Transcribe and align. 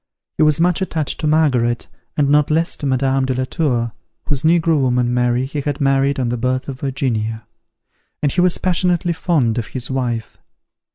He 0.37 0.41
was 0.41 0.59
much 0.59 0.81
attached 0.81 1.19
to 1.19 1.27
Margaret, 1.27 1.87
and 2.17 2.27
not 2.27 2.49
less 2.49 2.75
to 2.77 2.87
Madame 2.87 3.23
de 3.25 3.35
la 3.35 3.43
Tour, 3.45 3.91
whose 4.25 4.41
negro 4.41 4.81
woman, 4.81 5.13
Mary, 5.13 5.45
he 5.45 5.61
had 5.61 5.79
married 5.79 6.19
on 6.19 6.29
the 6.29 6.37
birth 6.37 6.67
of 6.67 6.79
Virginia; 6.79 7.45
and 8.23 8.31
he 8.31 8.41
was 8.41 8.57
passionately 8.57 9.13
fond 9.13 9.59
of 9.59 9.67
his 9.67 9.91
wife. 9.91 10.39